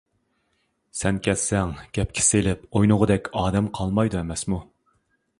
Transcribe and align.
-سەن 0.99 1.17
كەتسەڭ 1.25 1.73
گەپكە 1.97 2.23
سېلىپ 2.27 2.63
ئوينىغۇدەك 2.79 3.29
ئادەم 3.41 3.67
قالمايدۇ 3.81 4.19
ئەمەسمۇ! 4.23 4.59